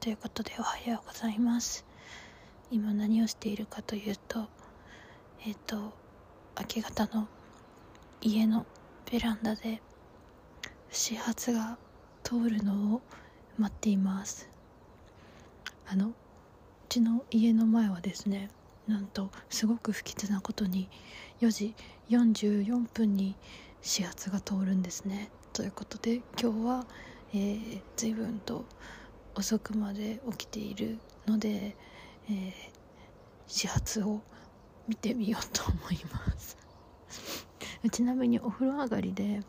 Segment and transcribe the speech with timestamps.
[0.00, 1.84] ということでおはようございます。
[2.70, 4.46] 今何をしているかというと
[5.44, 5.76] えっ、ー、と
[6.58, 7.28] 明け方の
[8.22, 8.64] 家の
[9.12, 9.82] ベランダで
[10.90, 11.76] 始発が
[12.22, 13.02] 通るのを
[13.58, 14.48] 待っています。
[15.86, 16.12] あのう
[16.88, 18.48] ちの家の前はですね
[18.88, 20.88] なんとすごく不吉なことに
[21.42, 21.74] 4時
[22.08, 23.36] 44分に
[23.82, 25.28] 始発が通るんですね。
[25.52, 26.86] ということで今日は、
[27.34, 28.64] えー、随分と
[29.40, 31.74] 遅くまで起きているので、
[32.28, 32.52] えー、
[33.46, 34.20] 始発を
[34.86, 36.58] 見てみようと思います。
[37.90, 39.40] ちなみにお風呂上がりで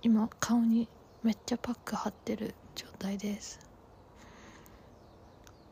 [0.00, 0.88] 今顔に
[1.22, 3.60] めっちゃパック貼ってる状態です。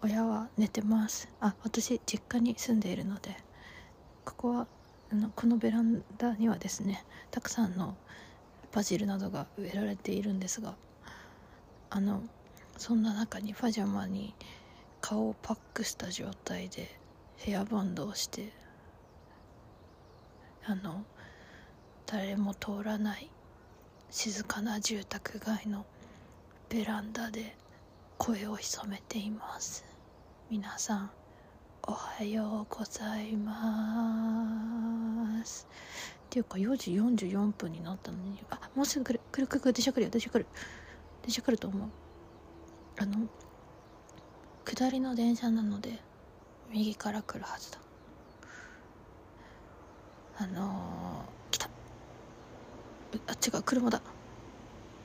[0.02, 1.26] 親は寝てます。
[1.40, 3.38] あ私実家に住んでいるので
[4.26, 4.66] ここは
[5.10, 7.96] あのこのベランダにはですねたくさんの
[8.72, 10.74] バジルなどが植えられているんですが
[11.88, 12.22] あの
[12.78, 14.34] そんな中にパジャマに
[15.00, 16.98] 顔をパックした状態で
[17.36, 18.52] ヘアバンドをして
[20.64, 21.04] あの
[22.06, 23.30] 誰も通らない
[24.10, 25.86] 静かな住宅街の
[26.68, 27.56] ベランダで
[28.18, 29.84] 声を潜めています。
[30.50, 31.10] 皆さん
[31.86, 33.54] おはようございま
[35.44, 35.68] す。
[36.26, 40.46] っていうか4時44分になったのにあもうすぐ来る来る来る来る電車来るよ電車来る。
[41.22, 41.88] 電車来ると思う。
[42.98, 43.28] あの
[44.64, 45.98] 下りの電車なので
[46.70, 47.78] 右から来るはずだ。
[50.38, 51.68] あのー、来た。
[53.28, 54.00] あ違う車だ。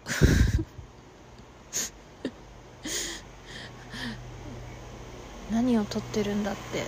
[5.52, 6.84] 何を撮ってるんだって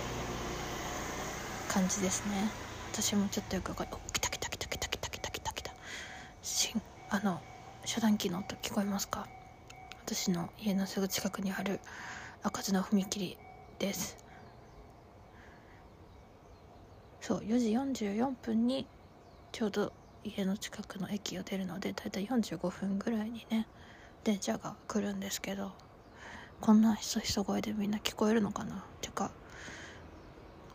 [1.68, 2.50] 感じですね。
[2.92, 5.72] 私もちょっとよく分かるお来た来た来た来た来た来た来た来た
[6.42, 7.40] しんあの
[7.84, 9.26] 遮断機の音聞こえますか？
[10.06, 11.80] 私の家のすぐ近くにある
[12.42, 13.38] 開かずの踏切
[13.78, 14.18] です。
[17.22, 17.70] そう4時
[18.04, 18.86] 44分に
[19.50, 19.92] ちょうど
[20.24, 23.66] 家の近くの駅を出るのでだいたい45分ぐらいにね
[24.24, 25.72] 電車が来るんですけど
[26.60, 28.84] こんなひそひそ声でみんな聞こえるのかな？
[29.00, 29.30] てか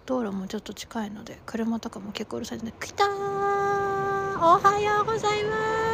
[0.07, 5.88] 道路もちょっと近いので車とかも結構うるさいので「来たーおはようございます」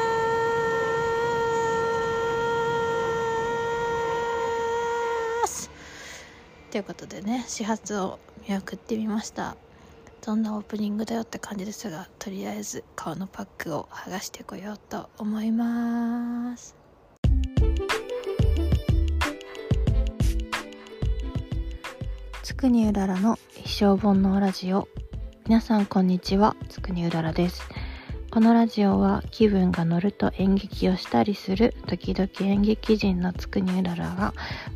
[6.76, 8.20] ということでね始発を
[8.50, 9.56] 見送ってみました。
[10.26, 16.76] どんなオープニングだよって感じですがとりあえず顔のパックを剥がしてこようと思います。
[22.44, 24.90] つくにうららの一生本のラジオ。
[25.48, 27.62] 皆さんこんにちはつくにうららです。
[28.36, 34.34] このラジオは気分が乗ると演劇をしたりする時々演劇人のつくにうららが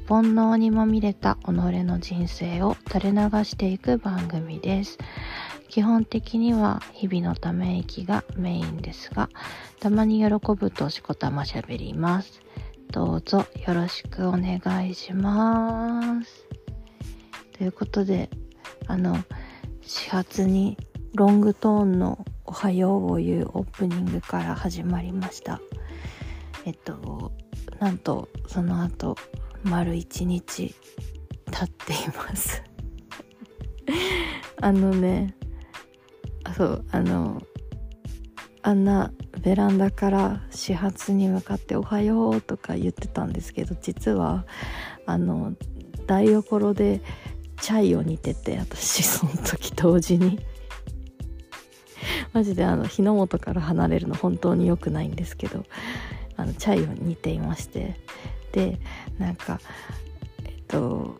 [0.07, 4.97] 煩悩にまみれた己の人生を垂れ流していく番組です。
[5.67, 9.29] 基本的には日々のため息がメインですが、
[9.81, 12.39] たまに喜ぶとしこたましゃべります。
[12.93, 16.47] どうぞよろしくお願いします。
[17.57, 18.29] ということで、
[18.87, 19.17] あの、
[19.81, 20.77] 始発に
[21.13, 25.61] ロングトーンのおはようを言うオープニングから始まりました。
[26.65, 27.31] えっと
[27.79, 29.15] なんとその後
[29.61, 30.73] 丸一日
[31.51, 32.63] 経っています。
[34.61, 35.35] あのね
[36.43, 37.39] あそうあの
[38.63, 44.47] あんなベランダから始発に向かって「おはよう」とか言ってたんですけど実は
[45.05, 45.53] あの
[46.07, 47.01] 台所で
[47.61, 50.39] チャイを煮てて私その時同時に。
[52.33, 55.65] マジであの火の元から離れるの本当に良くないんですけど
[56.37, 57.99] あのチャイを煮ていまして
[58.51, 58.79] で
[59.17, 59.59] なんか
[60.45, 61.17] えっと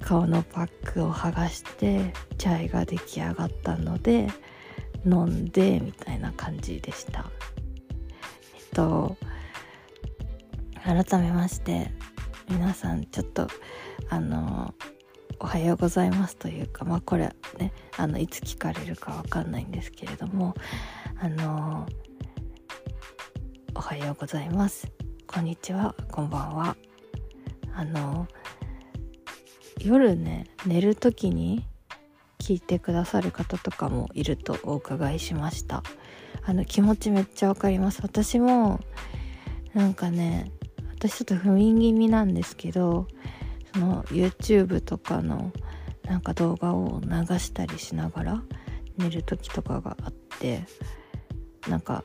[0.00, 4.28] 顔のパックを剥がしてチャイが出来上がったので
[5.04, 7.30] 飲んでみたいな感じでした。
[8.54, 9.16] えっと
[10.82, 11.90] 改めまして
[12.48, 13.48] 皆さんちょっと
[14.08, 14.74] あの
[15.42, 20.54] おはようございますというかまあこれねあのいつ聞かれるかわかんないんですけれども
[21.18, 21.86] あの
[23.74, 24.92] おはようございます。
[25.26, 25.94] こんにちは。
[26.10, 26.76] こんばんは。
[27.74, 28.28] あの
[29.78, 31.64] 夜ね寝る時に
[32.38, 35.82] 聞いてくださる方とかもいるとお伺いしました。
[36.42, 38.00] あの気持ちめっちゃわかります。
[38.02, 38.80] 私も
[39.72, 40.52] なんかね
[40.90, 43.06] 私ちょっと不眠気味なんですけど
[43.72, 45.52] その YouTube とかの
[46.04, 48.42] なんか動画を流したりしながら
[48.98, 50.64] 寝る時とかがあって
[51.68, 52.04] なんか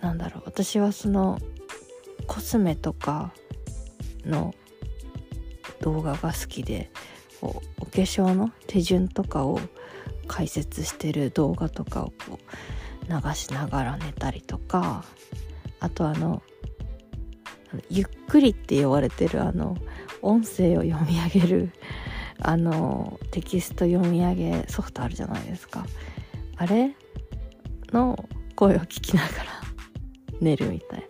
[0.00, 1.38] なんだろう私はその
[2.26, 3.32] コスメとか
[4.24, 4.54] の
[5.80, 6.90] 動画が好きで
[7.40, 9.60] こうお化粧の手順とかを
[10.28, 15.04] 解説してる動画とかをこう流しながら寝たりとか
[15.80, 16.42] あとあの
[17.90, 19.76] ゆっくりって言われてるあの
[20.20, 21.72] 音声を読み上げる
[22.40, 25.86] あのテキスト読み上げソフトあるじゃないですか。
[26.56, 26.94] あれ
[27.92, 29.34] の声を聞きながら
[30.40, 31.06] 寝るみたいな。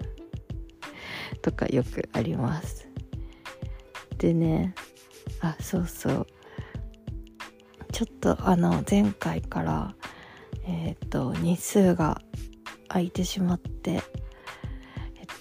[1.41, 2.88] とかよくあります。
[4.19, 4.75] でね
[5.41, 6.26] あそうそう。
[7.93, 9.94] ちょっとあの前回から
[10.65, 12.20] えっ、ー、と日数が
[12.88, 14.03] 空いてしまって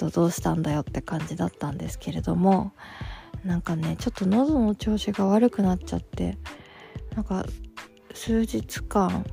[0.01, 2.73] とどうしたんだよって感じだったんですけれども
[3.45, 6.37] なんかねちょっと喉の調子が悪くなっちゃって
[7.15, 7.45] なんか
[8.13, 9.25] 数日間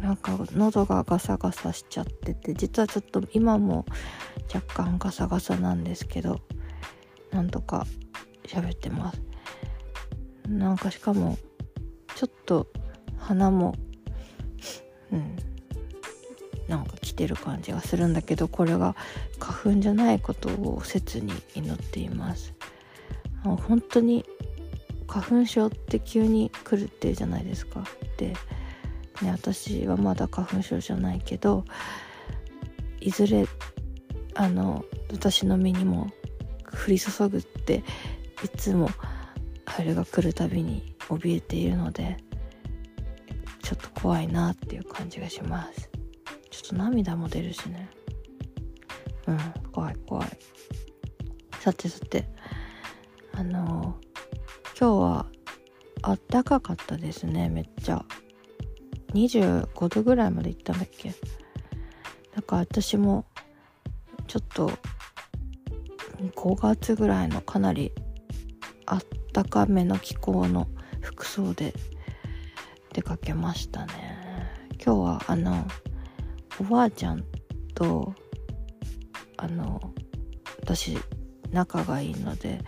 [0.00, 3.86] なんか喉がガサガサしちゃってて実はちょっと今も
[4.52, 6.40] 若干ガサガサなんですけど
[7.30, 7.86] なんとか
[8.46, 9.22] 喋ってます。
[10.48, 11.36] なんかしかも
[12.14, 12.68] ちょっと
[13.18, 13.74] 鼻も
[15.12, 15.36] うん
[16.68, 18.96] なんか来てる感じがするんだけどこれが
[19.38, 22.54] 花粉じゃないことを切に祈っています。
[23.44, 24.24] 本当に
[25.06, 27.84] 花粉症って急に来るっていうじゃないですか。
[28.16, 28.34] で、
[29.22, 31.64] ね、私はまだ花粉症じゃないけど
[33.00, 33.46] いずれ
[34.34, 36.10] あの私の身にも
[36.86, 37.84] 降り注ぐって
[38.44, 38.90] いつも
[39.64, 42.16] あれが来るたびに怯えているので
[43.62, 45.95] ちょっと怖いなっていう感じがします。
[46.68, 47.88] と涙も出るしね。
[49.26, 49.38] うん
[49.72, 50.28] 怖い怖い。
[51.60, 52.28] さてさて。
[53.32, 53.98] あの
[54.78, 55.26] 今日は
[56.00, 58.04] あったかかったですねめっちゃ。
[59.12, 61.14] 25度ぐらいまで行ったんだっけ。
[62.34, 63.26] だか私も
[64.26, 64.70] ちょっと
[66.34, 67.92] 5月ぐらいのかなり
[68.86, 69.02] あっ
[69.32, 70.68] たかめの気候の
[71.00, 71.74] 服装で
[72.92, 74.16] 出かけましたね。
[74.84, 75.66] 今日はあの
[76.60, 77.24] おばあちゃん
[77.74, 78.14] と
[79.36, 79.92] あの
[80.60, 80.98] 私
[81.52, 82.60] 仲がいいので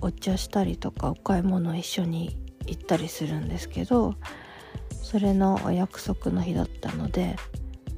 [0.00, 4.14] お茶したりとかお買い物一緒に行ったりするんですけど
[5.02, 7.36] それのお約束の日だったので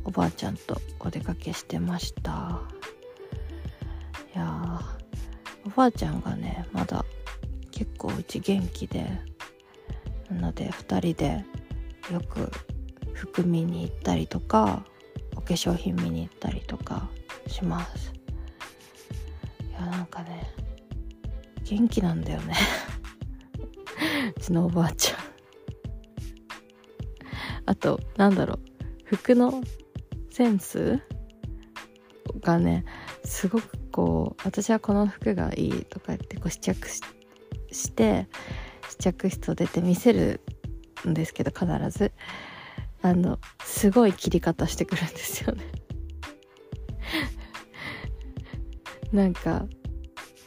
[0.04, 2.60] おばあちゃんとお出かけしてました。
[4.34, 4.80] いや
[5.66, 7.04] おばあちゃんがねまだ
[7.70, 9.06] 結構うち元気で
[10.30, 11.44] なので2人で
[12.12, 12.50] よく
[13.18, 14.84] 服見に行ったりとか
[15.34, 17.08] お化粧品見に行ったりとか
[17.48, 18.12] します。
[19.68, 20.54] いやなんかね
[21.64, 22.54] 元気なんだよね。
[24.36, 25.18] うちのおばあちゃん。
[27.66, 28.60] あとなんだろう。
[29.04, 29.64] 服の
[30.30, 31.00] センス
[32.40, 32.84] がね
[33.24, 37.02] すごくこう私はこの服がいいとか言ってこう試着し
[37.92, 38.28] て
[38.88, 40.40] 試着室を出て見せる
[41.08, 42.12] んですけど必ず。
[43.02, 45.64] あのすごい切り方してくるんですよね。
[49.12, 49.66] なんか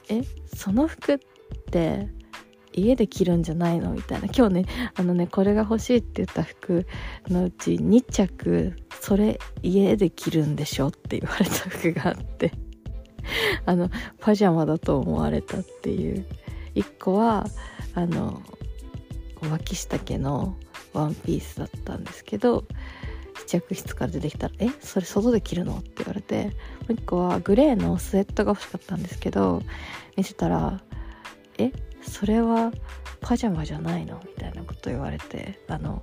[0.09, 0.21] え
[0.55, 1.19] その服っ
[1.71, 2.09] て
[2.73, 3.93] 家で着るんじゃないの？
[3.93, 4.27] みたいな。
[4.27, 4.65] 今日ね
[4.95, 6.85] あのねこれが欲しいって言った服
[7.27, 12.51] のうち2着それ家で着るんでしょって言われた服があって。
[13.65, 16.25] あのパジャマだと思われたっていう。
[16.75, 17.45] 1個は
[17.95, 18.41] あの
[19.49, 20.55] 脇下家の
[20.93, 22.65] ワンピースだったんですけど
[23.39, 26.51] 試着室から出てきたら「えそれ外で着るの?」って言われても
[26.89, 29.61] う一個はグレーのスウェットが欲しかったんですけど
[30.15, 30.81] 見せたら
[31.57, 31.71] 「え
[32.01, 32.71] それは
[33.21, 36.01] パジャマじゃないの?」みたいなこと言われてあの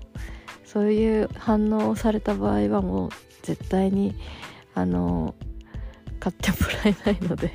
[0.64, 3.10] そういう反応をされた場合はもう
[3.42, 4.14] 絶対に
[4.74, 5.34] あの
[6.20, 7.52] 買ってもらえないので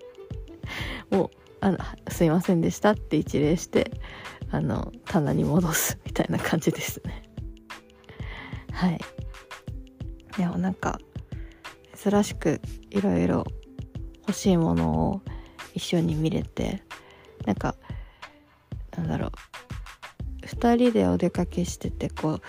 [1.10, 3.90] もうあの「すいませんでした」って一礼して
[4.52, 7.22] あの棚に戻すみたいな感じですね。
[8.70, 9.00] はい。
[10.36, 10.98] でもなんか
[11.96, 13.44] 珍しくいろいろ
[14.20, 15.22] 欲しいものを
[15.74, 16.82] 一緒に見れて
[17.46, 17.74] なんか
[18.96, 19.30] なんだろう。
[20.46, 22.42] 2人でお出かけしててこう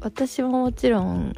[0.00, 1.34] 私ももちろん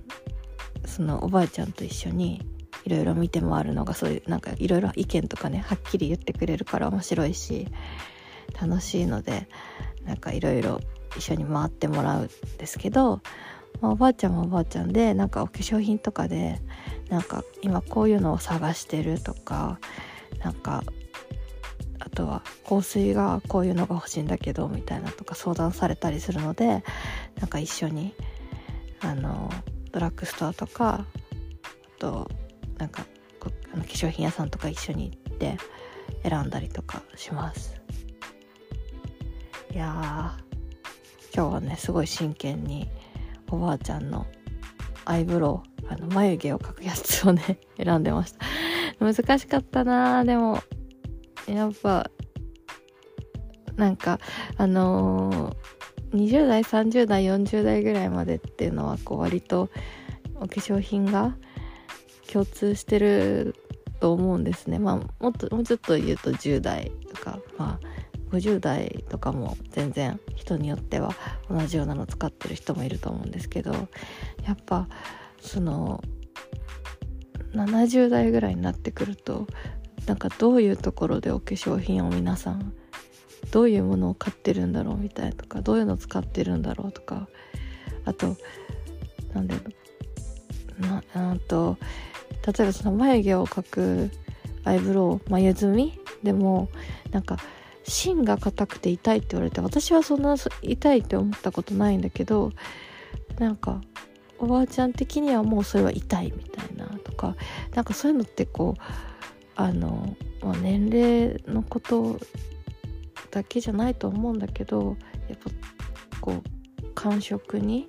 [0.86, 2.40] そのおばあちゃんと一緒に
[2.84, 7.66] いろいろ見て回るのがそういうなんかいろいろ意見とかねはっきり言ってくれるから面白いし
[8.60, 9.48] 楽しいので
[10.04, 10.80] なんかいろいろ
[11.16, 13.20] 一緒に回ってもらうんですけど、
[13.80, 16.60] まあ、おばあちゃんもおばあちゃんでなんかお化粧品とかで
[17.08, 19.78] なんか今こういうのを探してるとか
[20.42, 20.82] なんか
[21.98, 26.82] あとは香水がこういうのが欲しいんだけどみたいなとか相談されたりするので
[27.38, 28.14] なんか一緒に
[29.00, 29.50] あの
[29.92, 31.06] ドラッグストアとかあ
[31.98, 32.28] と
[32.78, 33.06] なんか
[33.72, 35.56] あの化粧品屋さんとか一緒に行って
[36.22, 37.81] 選んだりとかします。
[39.76, 40.42] やー
[41.34, 42.88] 今日はねすごい真剣に
[43.50, 44.26] おばあちゃんの
[45.04, 48.46] アイブロウあの眉毛を描くやつをね 選んでました。
[49.00, 50.62] 難しかったなでも。
[51.48, 52.08] やっぱ
[53.74, 54.20] なんか
[54.56, 59.70] あのー、20代30代40代ぐらいまでっていうのはこう割と
[60.36, 61.36] お化粧品が
[62.30, 63.56] 共通してる
[63.98, 64.78] と思うんですね。
[64.78, 68.01] まあもっともうちょっと言うと10代とかまあ
[68.32, 71.14] 50代とかも全然人によっては
[71.50, 73.72] 同じようなの使ってる人もいると思うんですけど
[74.44, 74.88] やっぱ
[75.40, 76.02] その
[77.54, 79.46] 70代ぐらいになってくると
[80.06, 82.72] なんかどういうところでお化粧品を皆さん
[83.50, 87.28] どういうものを買ってるんだろうみたいとかどういうの使ってるんだろうとか
[88.06, 88.36] あと
[89.34, 89.54] なんで
[90.78, 91.76] なあと
[92.46, 94.10] 例えばその眉毛を描く
[94.64, 96.70] アイブロウ眉墨でも
[97.10, 97.36] なんか
[97.84, 102.52] 芯が硬くて痛いって言われて私はそんな痛いって思ったことないんだけど
[103.38, 103.80] なんか
[104.38, 107.36] おばあちゃん的にはもうそれは痛いみたいなとか
[107.74, 108.82] なんかそういうのってこう
[109.56, 112.18] あの、まあ、年齢のこと
[113.30, 114.96] だけじゃないと思うんだけど
[115.28, 115.50] やっぱ
[116.20, 117.88] こう感触に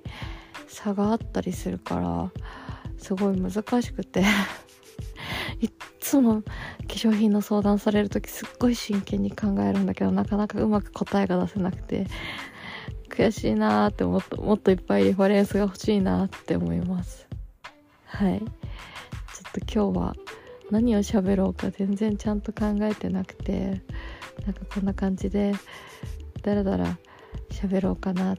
[0.68, 2.30] 差があったりするから
[2.98, 4.24] すごい難しくて
[6.04, 6.48] つも化
[6.88, 12.06] 粧品の相談される時すっごい真剣に考えるんだけどなかなかうまく答えが出せなくて
[13.08, 17.26] 悔しいなーってもっともっといっぱいリファレンスが欲しいなって思います。
[18.04, 18.40] はい。
[18.40, 20.14] ちょっと今日は
[20.70, 23.82] 何を喋ろうか全然ちゃんと考えてなくて
[24.44, 25.54] なんかこんな感じで
[26.42, 26.98] だらだら
[27.50, 28.36] 喋ろうかなっ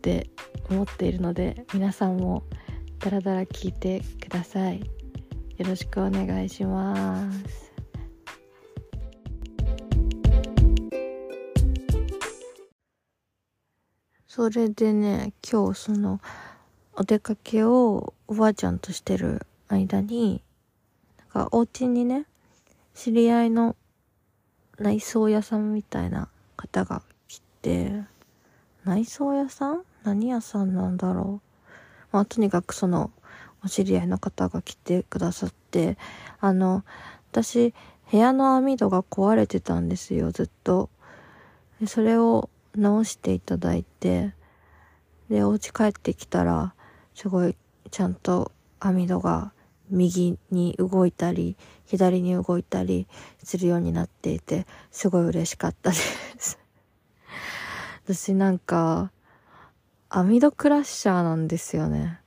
[0.00, 0.30] て
[0.70, 2.44] 思っているので皆さんも
[3.00, 4.93] ダラダラ聞いてください。
[5.56, 7.72] よろしくお願いします。
[14.26, 16.20] それでね今日その
[16.94, 20.42] お出かけをおばあちゃんとしてる間に
[21.32, 22.26] なんかお家にね
[22.94, 23.76] 知り合いの
[24.78, 28.02] 内装屋さんみたいな方が来て
[28.84, 29.82] 内装屋さん？
[30.02, 31.48] 何屋さんなんだろう？
[32.10, 33.12] まあとにかくその
[33.64, 35.96] お知り合いの方が来てくださって
[36.40, 36.84] あの
[37.32, 37.74] 私
[38.10, 40.90] 部屋の網戸が壊れてたんですよずっと。
[41.86, 44.32] それを直していただいて
[45.28, 46.74] でお家帰ってきたら
[47.14, 47.56] すごい
[47.90, 49.52] ちゃんと網戸が
[49.90, 51.56] 右に動いたり
[51.86, 53.06] 左に動いたり
[53.42, 56.58] するようになっていてすごい嬉しかったです。
[58.04, 59.10] 私なんか
[60.08, 62.20] 網戸クラッシャーなんですよね。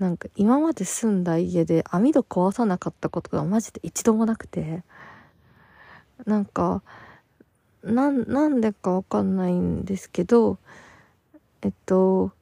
[0.00, 4.82] なんか今まで住んだ家で網戸壊さなかったことがマジで一度もなくて
[6.24, 6.82] なんか
[7.84, 10.58] なんなんでかわかんないんですけど
[11.60, 12.32] えっと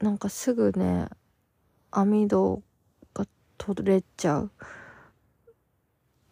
[0.00, 1.08] なんかすぐね
[1.90, 2.62] 網戸
[3.12, 3.26] が
[3.58, 4.50] 取れちゃう。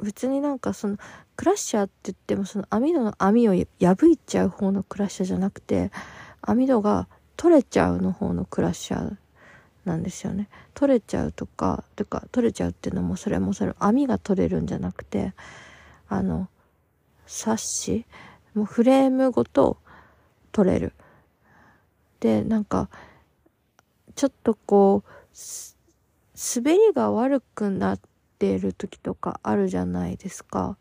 [0.00, 0.96] 別になんかその
[1.36, 5.92] クラッシャーって言ってもその網戸の網を破いちゃう方のクラッシャーじゃなくて
[6.40, 9.16] 網戸が取れちゃうの方のクラッシャー
[9.84, 15.32] なんですよね取れちゃうとかとか取れちゃうっていうのもそれもそれ網が取れるんじゃなくて
[16.08, 16.48] あの
[17.26, 18.04] サッシ
[18.54, 19.78] もうフレームごと
[20.52, 20.92] 取れる
[22.20, 22.88] でなんか
[24.14, 25.36] ちょっとこう
[26.54, 28.00] 滑りが悪くなっ
[28.38, 30.76] ている時とかあるじゃないですか。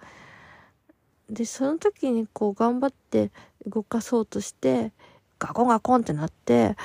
[1.29, 3.31] でその時にこう頑張って
[3.65, 4.91] 動かそうとして
[5.39, 6.75] ガコンガコンってなって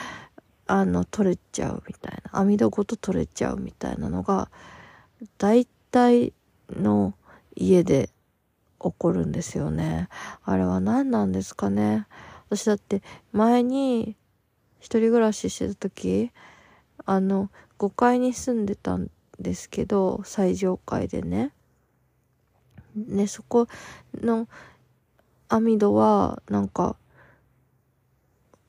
[0.67, 4.51] あの取れちゃうみたいな網戸ごと取れちゃうみたいなのが
[5.39, 6.33] 大体
[6.71, 7.15] の
[7.55, 8.11] 家で
[8.81, 10.09] 起こるんですよね。
[10.45, 12.07] あれは何なんですかね。
[12.49, 14.17] 私だって前に
[14.79, 16.31] 一人暮らししてた時
[17.05, 21.53] あの5階に住んでたんですけど最上階でね
[22.95, 23.67] ねそこ
[24.15, 24.49] の
[25.49, 26.97] 網戸はなんか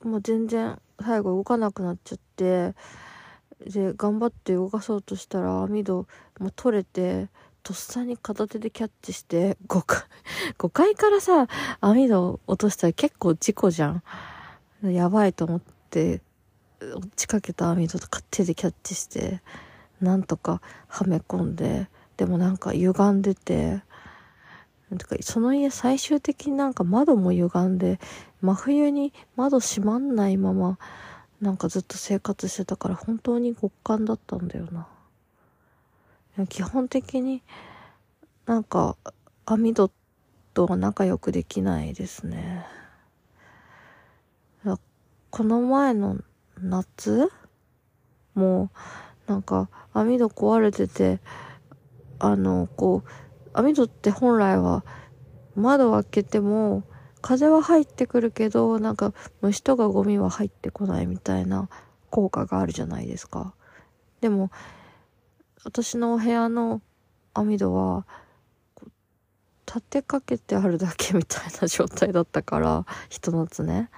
[0.02, 2.74] もう全然最後動かなくなっちゃって
[3.66, 6.06] で頑張って動かそうとしたら網戸
[6.38, 7.28] も取れて
[7.62, 10.02] とっさに片手でキャッチして5階
[10.58, 11.48] ,5 階からさ
[11.80, 14.02] 網戸落としたら結構事故じゃん。
[14.82, 16.20] やばいと思って
[16.80, 19.42] 落ちかけた網戸とか手でキャッチして
[20.00, 23.82] なんとかはめ込んででもなんか歪んでて
[25.20, 28.00] その家最終的になんか窓も歪んで
[28.40, 30.78] 真冬に窓閉まんないまま
[31.40, 34.86] なんかずっと生活してたから本当に極寒だったんだよな
[36.46, 37.42] 基本的に
[38.46, 38.96] なんか
[39.44, 39.90] 網戸
[40.54, 42.64] とは仲良くできないですね。
[45.30, 46.16] この前の
[46.60, 47.30] 夏
[48.34, 48.70] も
[49.28, 51.20] う、なんか、網戸壊れてて、
[52.18, 53.10] あの、こう、
[53.58, 54.84] 網戸って本来は
[55.56, 56.84] 窓を開けても
[57.20, 61.68] 風は入ってくるけど、なんか虫とかゴミは入ってこないみたいな
[62.10, 63.54] 効果があるじゃないですか。
[64.20, 64.52] でも、
[65.64, 66.82] 私のお部屋の
[67.34, 68.06] 網戸は、
[69.66, 73.90] 立てかけてあるだけみたいな状態だったから、ひと夏ね。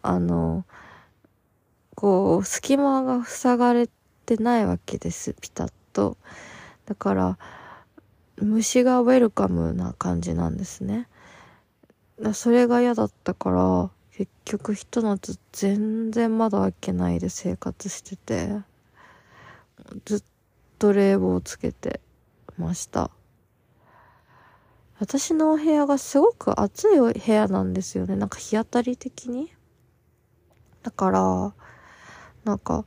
[0.00, 0.64] あの、
[1.96, 3.88] こう、隙間が塞がれ
[4.26, 6.16] てないわけです、ピタッと。
[6.86, 7.38] だから、
[8.40, 11.08] 虫がウェルカムな感じなんですね。
[12.34, 18.60] それが嫌だったから、結局ひと夏全然窓開けないで生活してて、
[20.04, 20.22] ずっ
[20.78, 22.00] と冷房つけて
[22.58, 23.10] ました。
[24.98, 28.16] 私のお部屋がすごく暑い部屋なんですよね。
[28.16, 29.50] なんか日当たり的に。
[30.82, 31.54] だから、
[32.44, 32.84] なんか、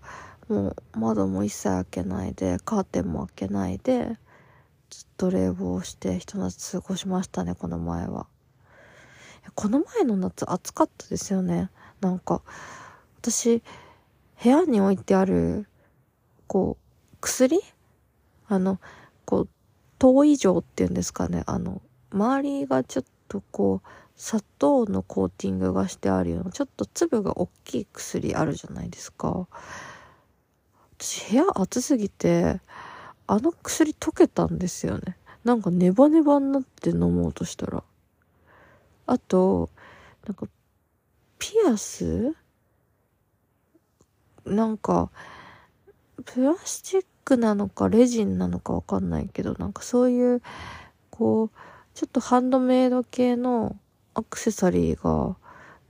[0.47, 4.19] もう窓も一切開けないで、カーテンも開けないで、
[5.23, 8.27] と冷房してひと夏過ごしましたね、この前は。
[9.55, 11.69] この前の夏暑かったですよね。
[12.01, 12.41] なんか、
[13.19, 13.63] 私、
[14.43, 15.67] 部屋に置いてある、
[16.47, 17.61] こう、薬？
[18.49, 18.81] あの、
[19.25, 19.49] こう、
[19.97, 21.43] 糖以上っていうんですかね。
[21.45, 29.47] あの、周りがちょっとこう砂糖のコーティングがしてあるようなちょっと粒が大きい薬あるじゃないですか
[30.99, 32.61] 私部屋暑すぎて
[33.27, 35.17] あの薬溶けたんですよね。
[35.43, 37.83] なんかネバネバになって飲もうとしたら。
[39.05, 39.69] あと
[40.25, 40.47] なんか
[41.39, 42.35] ピアス？
[44.45, 45.09] なんか
[46.25, 50.41] プラスチックなのかレジンなのかわかんないけどなんかそういう
[51.09, 51.49] こう
[51.93, 53.77] ちょっとハンドメイド系の
[54.15, 55.35] アクセサリーが、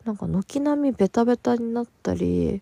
[0.06, 2.62] なんか軒並みベタベタになったり、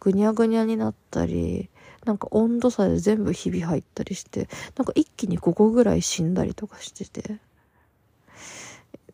[0.00, 1.68] ぐにゃぐにゃになったり、
[2.04, 7.38] なんか温度差で全部ひび入ったりして、なんか一気に5個ぐらい死んだりとかしてて、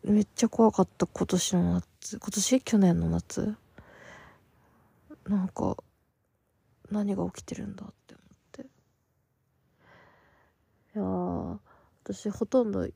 [0.03, 2.19] めっちゃ怖かった今年の夏。
[2.19, 2.61] 今年？
[2.61, 3.55] 去年の夏。
[5.27, 5.77] なんか、
[6.89, 8.61] 何が起きてるんだって思って。
[8.61, 8.65] い
[10.95, 11.57] やー、
[12.03, 12.87] 私ほとんど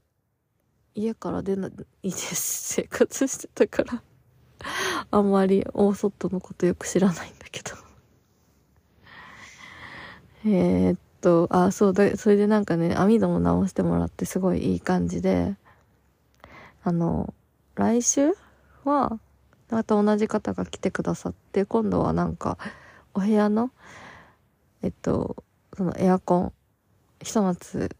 [0.95, 1.85] 家から出ないで。
[2.09, 4.03] 生活してたから
[5.11, 7.82] あんまり大外のことよく知らないんだけど
[10.45, 15.55] えっと、あ、そうだ、それでなんかね、網戸も直してもらってすごいいい感じで、
[16.83, 17.33] あの、
[17.75, 18.33] 来週
[18.83, 19.19] は、
[19.69, 22.57] また同じ方が来てくださって、今度はなんか、
[23.13, 23.71] お部屋の、
[24.81, 25.43] えっと、
[25.77, 26.53] そのエアコン、
[27.21, 27.95] ひと夏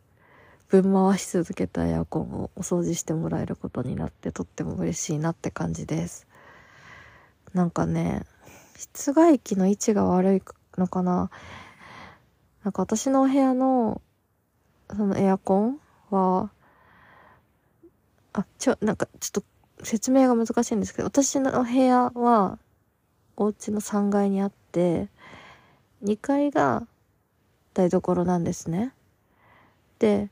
[0.68, 6.28] 分回し続けたエアコンをお掃除してもらえることになってとっても嬉しいなって感じです。
[7.54, 8.26] なんかね、
[8.76, 10.42] 室外機の位置が悪い
[10.78, 11.30] のかな
[12.64, 14.02] なんか私のお部屋の
[14.90, 16.52] そのエアコンは、
[18.34, 19.44] あ、ちょ、なんかちょっ
[19.78, 22.58] と説明が難しいんですけど、私のお部屋は
[23.36, 25.10] お家の3階にあって、
[26.04, 26.88] 2階が
[27.74, 28.94] 台所なんですね。
[30.00, 30.30] で、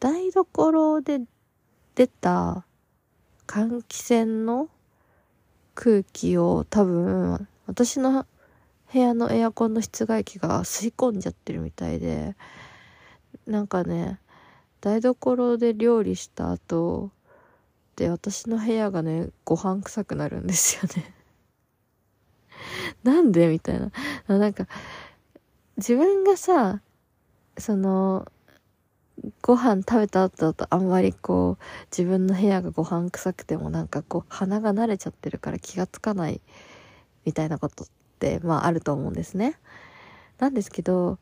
[0.00, 1.20] 台所で
[1.94, 2.64] 出た
[3.46, 4.68] 換気扇の
[5.74, 8.26] 空気を多分私の
[8.94, 12.36] 部屋のエアコンの室外機が吸い込んじゃってるみたいで
[13.44, 14.20] なんかね
[14.80, 17.10] 台所で料理した後
[17.96, 21.12] で私の部屋がねご飯臭くなるんですよね。
[23.02, 23.90] なんでみたいな。
[24.28, 24.68] なんか
[25.76, 26.80] 自分がさ
[27.58, 28.30] その
[29.42, 36.40] ご飯食べた後だとあんまりこう自分の部屋がご飯臭くてもなんかこう鼻が慣れちゃってるから気がつかない
[37.24, 38.03] みたいなことって
[38.42, 39.58] まああると思うんですね。
[40.38, 41.18] なんですけど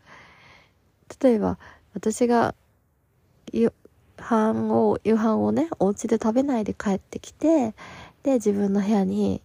[1.22, 1.58] 例えば
[1.94, 2.54] 私が
[3.52, 3.72] 夕
[4.18, 7.74] 飯を夕飯をねお家で食べないで帰ってきて
[8.22, 9.42] で自分の部屋に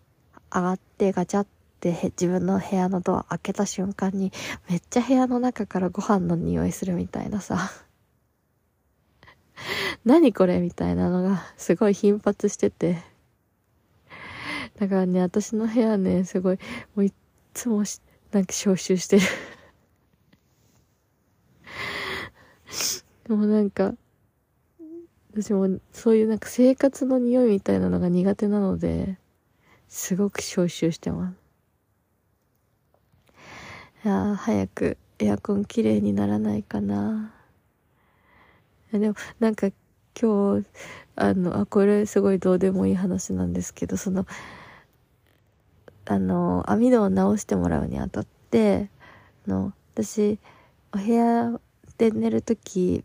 [0.53, 1.47] 上がってガチャっ
[1.79, 4.31] て自分の部屋のドア開けた瞬間に
[4.69, 7.69] めっちゃ部屋の中からご飯の匂いするみたいなさ
[10.05, 13.17] 何これみたいなのがすごい頻発してて。
[14.79, 16.59] だからね、私の部屋ね、すごい、
[16.95, 17.11] もうい
[17.57, 17.99] つもし
[18.31, 19.23] なんか消臭してる
[23.27, 23.93] でもなんか、
[25.33, 29.17] 私もそういうなんか生活の匂いみたいなのが苦手なので、
[29.89, 31.35] すごく消臭してます。
[34.05, 37.33] いや早くエアコン綺麗にならないかな。
[38.91, 39.67] でも、なんか、
[40.19, 40.67] 今日、
[41.15, 44.25] あの、あ、これすごいどうでもいい話なんですけど、その、
[46.09, 48.89] あの、網戸を直してもらうにあたって、
[49.45, 50.39] あの、私、
[50.93, 51.59] お部屋
[51.97, 53.03] で寝るとき、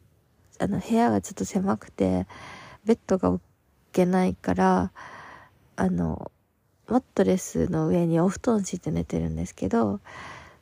[0.61, 2.29] あの、部屋がちょっと狭くて、
[2.85, 3.43] ベッドが置
[3.91, 4.93] けないから、
[5.75, 6.31] あの、
[6.87, 10.01] マットレスの上にお布団敷いて寝てるんですけど、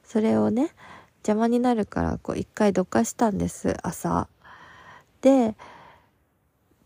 [0.03, 0.71] それをね、
[1.19, 4.29] 邪魔になるから、こう一回どかしたんです、朝。
[5.21, 5.57] で、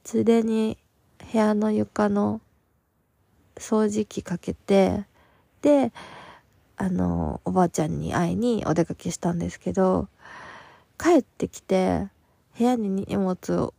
[0.02, 0.78] ついでに
[1.32, 2.40] 部屋の床の
[3.56, 5.04] 掃除機かけて、
[5.64, 5.94] で、
[6.76, 10.08] あの、おばあちゃんに会いにお出かけしたんですけど、
[10.98, 12.08] 帰ってきて、
[12.58, 13.72] 部屋に荷物を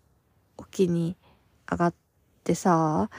[0.57, 1.15] 置きに
[1.69, 1.93] 上がっ
[2.43, 3.11] てさ、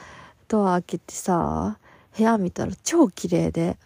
[0.49, 1.79] ドア開けてさ、
[2.17, 3.77] 部屋見たら超綺麗で、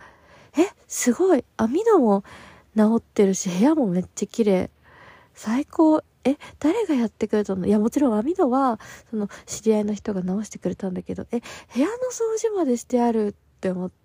[0.57, 2.23] え、すごい網戸も
[2.75, 4.71] 治ってるし、部屋もめっちゃ綺麗。
[5.35, 6.03] 最高。
[6.23, 7.67] え、誰がやってくれたの？
[7.67, 8.79] いや、もちろん網戸は、
[9.11, 11.39] その、知り合いの人が直してくれたんだけど、え、
[11.73, 14.00] 部屋の掃除までしてあるって思って、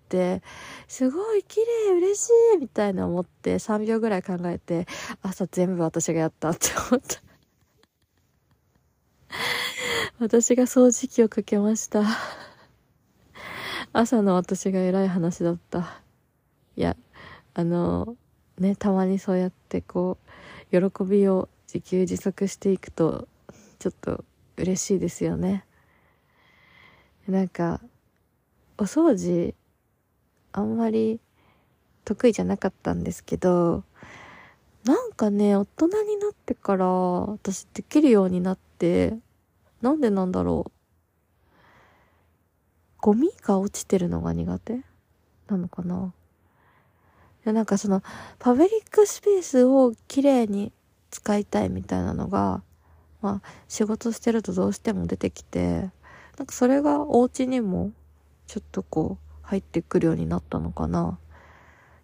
[0.87, 4.87] すごい綺麗、嬉しいみたいな思って、3秒ぐらい考えて、
[5.21, 7.21] 朝全部私がやったって思った。
[10.19, 12.03] 私が掃除機をかけました。
[13.93, 16.01] 朝の私が偉い話だった。
[16.75, 16.95] いや、
[17.53, 18.15] あの、
[18.59, 20.17] ね、たまにそうやってこ
[20.71, 23.27] う、喜びを自給自足していくと、
[23.79, 24.23] ちょっと
[24.57, 25.65] 嬉しいですよね。
[27.27, 27.81] なんか、
[28.77, 29.53] お掃除、
[30.53, 31.19] あんまり
[32.05, 33.83] 得意じゃなかったんですけど、
[34.85, 39.17] なんかね、大人になってから私できるようになって、
[39.81, 40.71] なんでなんだろう。
[42.99, 44.81] ゴミが落ちてるのが苦手？
[45.47, 46.13] なのかな？
[47.45, 48.01] なんかその、
[48.39, 50.73] パブリックスペースをきれいに
[51.11, 52.61] 使いたいみたいなのが、
[53.21, 55.89] まあ、仕事してるとどうしても出てきて、
[56.37, 57.91] なんかそれがお家にも、
[58.47, 61.17] ちょっとこう、入ってくるようになったのかな。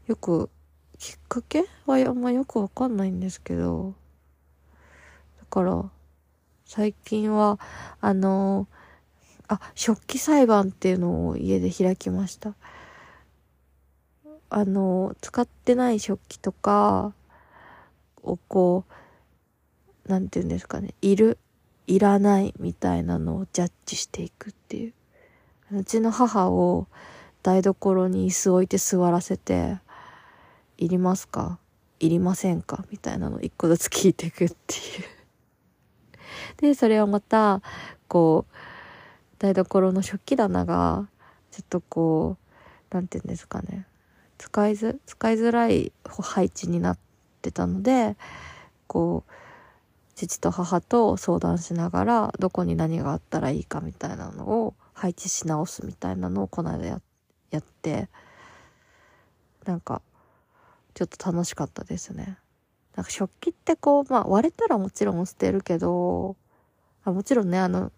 [0.08, 0.50] よく、
[0.98, 3.94] きっかけはあんまよくわかんないんですけど、
[5.40, 5.90] だから、
[6.66, 7.60] 最近は、
[8.00, 8.84] あのー
[9.48, 12.56] あ、食器裁判っていうのを家で開きました。
[14.50, 17.14] あの、使ってない食器とか
[18.24, 18.86] をこ
[20.08, 21.38] う、なんて言うんですかね、いる、
[21.88, 24.94] いらないみたいなのをジャッジしていくっていう。
[25.72, 26.88] うちの母を
[27.44, 29.78] 台所に椅子置いて座らせて、
[30.78, 31.60] いりますか？
[32.00, 32.86] いりませんか？
[32.90, 35.04] みたいなのを一個ずつ聞いていくっていう。
[36.58, 37.62] で、それをまた、
[38.08, 38.54] こう、
[39.40, 41.08] 台所の食器棚が、
[41.52, 42.38] ちょっとこ
[42.92, 43.86] う、なんて言うんですかね。
[44.38, 46.98] 使いづ、使いづらい配置になっ
[47.42, 48.16] てたので、
[48.88, 49.32] こう、
[50.16, 57.13] 父と母と相談しながら、どこに何があったらいいかみたいなのを配置し直すみたいなのをこの間やって
[57.54, 58.10] やって、
[59.66, 60.02] なんか、
[60.94, 62.38] ちょっと楽しかったですね。
[62.96, 66.36] なんか食器ってこう、まあ割れたらもちろん捨てるけど、
[67.04, 67.92] あもちろんね、あの、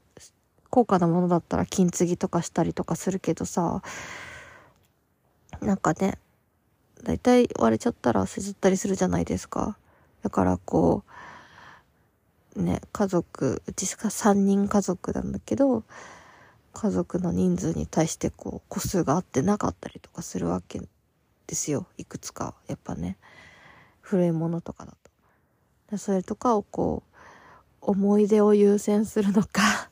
[0.69, 3.81] 高価なものだったら金継ぎとかしたりとかするけどさ、
[5.61, 6.17] なんかね、
[7.03, 9.77] だいたい割れちゃったら削ったりするじゃないですか。
[10.21, 11.03] だからこ
[12.55, 15.83] う、ね、家族、うち3人家族なんだけど、
[16.75, 20.81] 家族の人数に対してこう、個数が合ってなかったりとかするわけ
[21.47, 21.87] ですよ。
[21.97, 22.53] いくつか。
[22.67, 23.17] やっぱね、
[24.01, 24.95] 古いものとかだ
[25.89, 25.97] と。
[25.97, 27.15] それとかをこう、
[27.79, 29.89] 思い出を優先するのか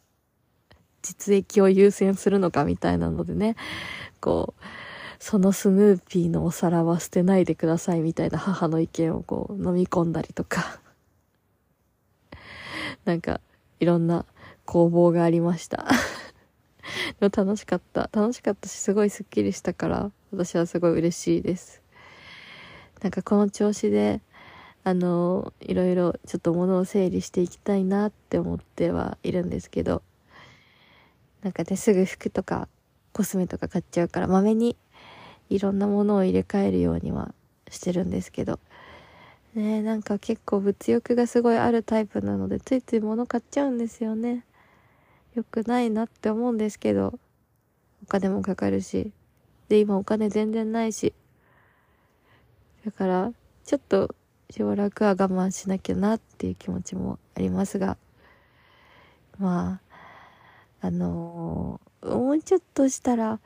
[1.01, 3.55] 実益を優先するのかみたいなのでね、
[4.19, 4.63] こう、
[5.19, 10.81] そのスヌーピーのお皿は捨てないでくださいみたいな母の意見をこう飲み込んだりとか、
[13.05, 13.39] なんか
[13.79, 14.25] いろんな
[14.65, 15.87] 攻防がありました。
[17.19, 18.09] でも楽しかった。
[18.13, 21.81] 楽しかったし、すごいスッキリしたから、私はすごい嬉しいです。
[23.01, 24.21] なんかこの調子で、
[24.83, 30.01] あの、いろいろちょっと物を整理していきたいなって思ってはいるんですけど、
[31.41, 32.67] なんかね、すぐ服とか
[33.11, 34.77] コスメとか買っちゃうから、まめに
[35.49, 37.33] いろんなものを入れ替えるようには
[37.69, 38.59] してるんですけど。
[39.55, 44.43] ねなんか結構物欲がすごいあるタイプなので、ついつい物買っちゃうんですよね。
[45.35, 47.19] 良くないなって思うんですけど、
[48.03, 49.11] お金もかかるし。
[49.69, 51.13] で、今お金全然ないし。
[52.85, 53.31] だから、
[53.65, 54.13] ちょっと
[54.49, 57.97] しばらくは我慢しなきゃなっていう気持ちもありますが、
[59.39, 59.81] ま
[60.81, 63.39] あ、あのー、もうちょっとしたら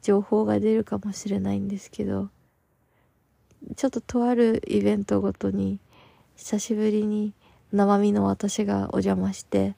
[0.00, 2.30] 情報が出るかもしれないんですけど、
[3.76, 5.78] ちょっととあるイベントごとに
[6.36, 7.34] 久しぶりに
[7.72, 9.74] 生身の私がお邪魔して、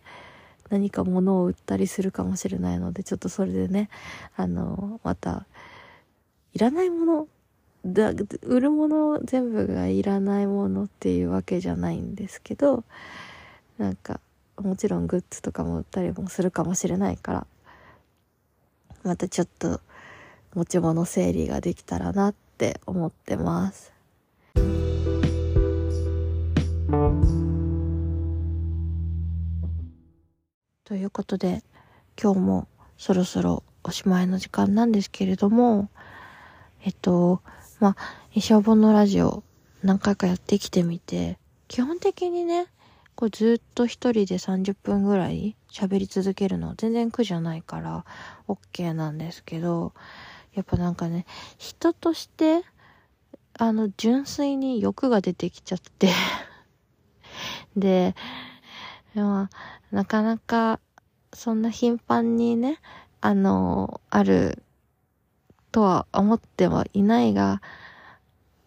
[0.73, 3.91] 何か物を売ったりするかもしれないので、ちょっとそれでね、
[4.37, 5.45] あの、また、
[6.55, 7.29] いらないもの、
[7.85, 12.85] だ、売るもの全部がいらないものっていうわけじゃないんですけど、
[13.77, 14.19] なんか、
[14.57, 17.47] もちろんグッズとかも売ったりもするかもしれないから、
[19.03, 19.83] またちょっと
[20.55, 23.93] 持ち物整理ができたらなって思ってます。
[30.93, 31.63] ということで、
[32.23, 35.89] 今日もそろそろおしまいの時間なんですけれども、
[36.85, 37.41] えっと、
[37.81, 37.97] まあ、
[38.35, 39.43] 衣装本のラジオ
[39.83, 42.67] 何回かやってきてみて、基本的にね、
[43.15, 48.05] こうずっと一人で30分ぐらい喋り続けるの全然苦じゃないから
[48.47, 49.95] OK なんですけど、
[50.53, 51.25] やっぱなんかね、
[51.57, 52.65] 人として、
[53.55, 56.11] あの、純粋に欲が出てきちゃって
[57.79, 58.15] で、
[59.15, 60.81] まあ、なかなか、
[61.33, 62.79] そんな頻繁にね、
[63.21, 64.63] あの、ある、
[65.71, 67.63] とは思ってはいないが、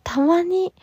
[0.04, 0.74] たまに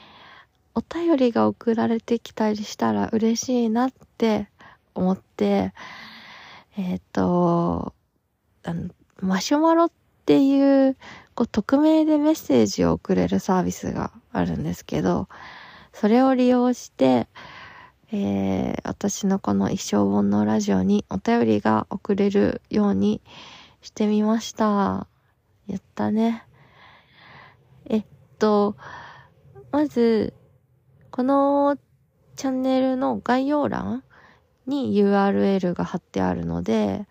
[0.74, 4.48] お便りが送られてきたりしたら嬉しいなって
[4.94, 5.74] 思って、
[6.78, 7.92] えっ、ー、と、
[8.62, 9.92] あの、マシュマロっ
[10.24, 10.96] ていう、
[11.34, 15.28] こう、匿名でメッセージを送れるサービスがあるんですけど、
[15.92, 17.28] それを利用して、
[18.14, 23.22] えー、私のこの一生本のラジオにお便りが送れるように
[23.80, 25.06] してみました。
[25.66, 26.44] やったね。
[27.86, 28.04] えっ
[28.38, 28.76] と、
[29.70, 30.34] まず、
[31.10, 31.78] この
[32.36, 34.04] チャンネルの概要欄
[34.66, 37.06] に URL が貼ってあるので、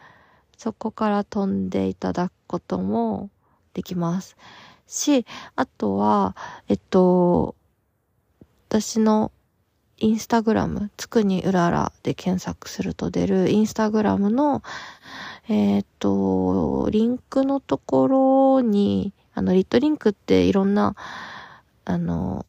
[0.55, 3.31] そこから飛んでいただくことも
[3.73, 4.37] できます。
[4.85, 6.35] し、あとは、
[6.67, 7.55] えっと、
[8.69, 9.31] 私の
[10.01, 14.63] インスタグラム、つくにうららで検索すると出るインスタグラムの、
[15.47, 20.95] えっ、と、リンクのところに、あの、 lit.link っていろんな、
[21.85, 22.47] あの、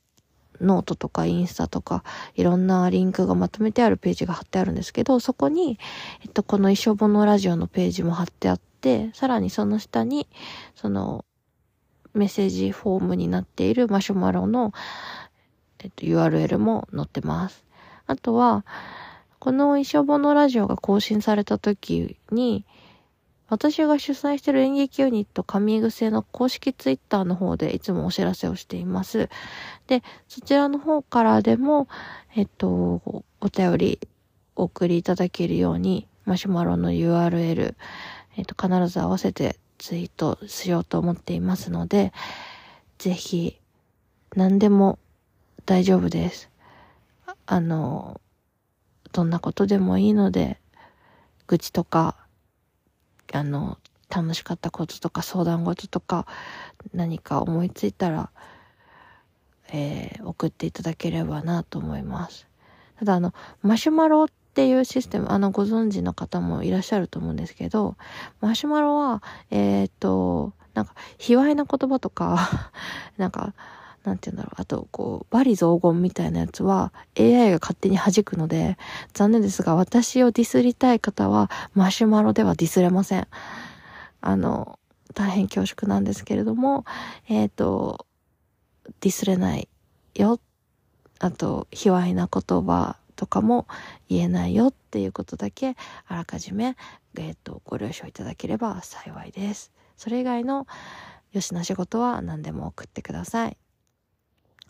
[0.62, 2.04] ノートとかインスタとか、
[2.36, 5.78] いろんなリンクがまとめてあるページが貼ってあるんですけど、そこに、
[6.22, 10.26] えっと、この一生本のラジオのページも貼ってあって、さらにその下に、
[10.74, 11.26] その、
[12.14, 14.72] メッセージフォームになっているマシュマロの、
[15.82, 17.64] えっと、URL も載ってます。
[18.06, 18.64] あとは、
[19.38, 22.64] この一生本のラジオが更新された時に、
[23.48, 29.28] 私が主催している演劇ユニット神癖の公式ツイッターの方でいつもお知らせをしています。
[29.88, 31.86] で、そちらの方からでも、
[32.34, 33.02] えっと、
[33.40, 33.98] お便り
[34.56, 37.74] お送りいただけるように、マシュマロの URL、
[38.36, 42.12] えっと、必ず合わせてツイートしようと思っていますので、
[42.98, 43.58] ぜひ、
[44.34, 44.98] 何でも
[45.64, 46.50] 大丈夫です。
[47.46, 48.20] あの、
[49.12, 50.58] どんなことでもいいので、
[51.46, 52.16] 愚痴とか、
[53.32, 53.78] あの、
[54.14, 56.26] 楽しかったこととか相談事とか
[56.92, 58.30] 何か思いついたら、
[59.72, 62.46] えー、送っていただければなと思います。
[62.98, 67.96] ただあの、マシュマロっていうシステム、あの、ご存知の方もいらっしゃると思うんですけど、
[68.40, 72.72] マシュマロは、えっ、と、なんか、卑猥な言葉とか
[73.16, 73.54] なんか、
[74.04, 74.60] なんて言うんだろう。
[74.60, 78.76] あと、こう、バリ雑言みたいなやつは AI が勝手に弾くので、
[79.12, 83.28] 残念ですが、私をディスりたい方は、マシュマロではディスれません。
[84.20, 84.78] あの、
[85.14, 86.84] 大変恐縮なんですけれども、
[87.28, 88.06] えっ、ー、と、
[89.00, 89.68] ディスれない
[90.14, 90.40] よ。
[91.20, 93.66] あと、卑猥な言葉とかも
[94.08, 96.76] 言えないよっていうことだけ、あらかじめ、
[97.16, 99.70] えっ、ー、と、ご了承いただければ幸いです。
[99.96, 100.66] それ以外の、
[101.32, 103.56] よしな仕事は何でも送ってください。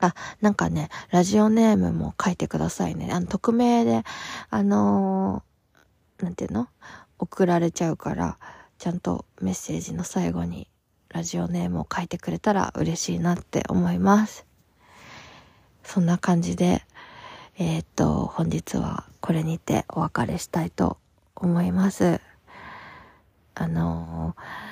[0.02, 3.10] あ、なんかね、ラジオネームも書いてくださいね。
[3.12, 4.02] あの、匿名で、
[4.50, 6.68] あのー、なんていうの？
[7.18, 8.36] 送られちゃうから、
[8.78, 10.68] ちゃんとメッセージの最後に
[11.08, 14.44] ラジオネームを書いてくれたら嬉しいなって思います。
[15.84, 16.82] そんな感じで、
[17.58, 20.98] えー、っと、本日はこれにてお別れしたいと
[21.36, 22.20] 思います。
[23.54, 24.71] あのー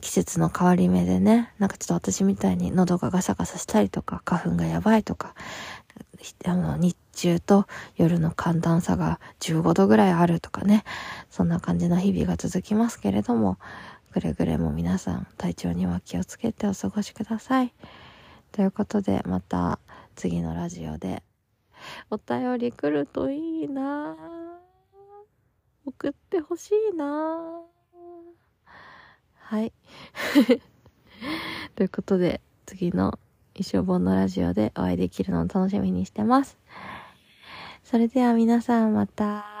[0.00, 5.34] 季節の変わり目でね、なんかちょっと私みたいに喉がガサガサしたりとか、花粉がやばいとか、
[6.44, 10.84] あの、日中と夜の寒暖差が15度ぐらいあるとかね、
[11.30, 13.58] そんな感じの日々が続きますけれども、
[14.12, 17.72] くれぐれも皆さん体調には気をつけてお過ごしください。
[18.52, 19.78] ということで、また
[20.16, 21.22] 次のラジオで
[22.10, 24.16] お便り来るといいな
[25.84, 27.62] 送ってほしいな
[29.48, 29.72] はい。
[31.74, 33.18] ということで、次の
[33.54, 36.58] 一生本のラジオでお会いできるのを楽しみにしてます。
[37.82, 39.57] それでは皆さんまた。